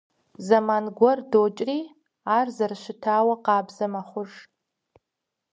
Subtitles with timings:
[0.47, 1.79] Зэман гуэр докӀри,
[2.37, 4.31] ар зэрыщытауэ къабзэ мэхъуж.